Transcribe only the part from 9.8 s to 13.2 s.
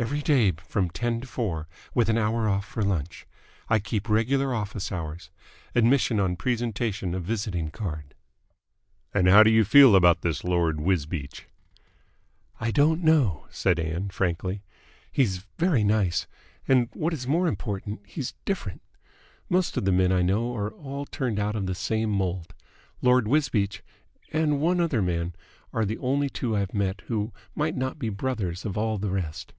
about this Lord Wisbeach?" "I don't